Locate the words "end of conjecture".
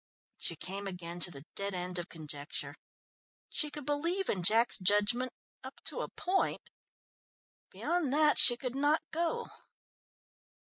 1.75-2.73